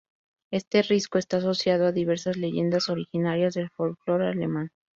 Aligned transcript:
Este 0.49 0.81
risco 0.81 1.19
está 1.19 1.37
asociado 1.37 1.85
a 1.85 1.91
diversas 1.91 2.35
leyendas 2.35 2.89
originarias 2.89 3.53
del 3.53 3.69
folclore 3.69 4.29
alemán. 4.29 4.71